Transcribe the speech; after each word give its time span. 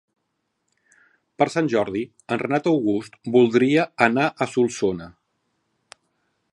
Per 1.41 1.47
Sant 1.55 1.69
Jordi 1.73 2.01
en 2.35 2.41
Renat 2.45 2.71
August 2.73 3.21
voldria 3.37 3.87
anar 4.07 4.27
a 4.47 4.51
Solsona. 4.57 5.11